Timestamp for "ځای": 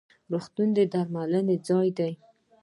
1.67-1.87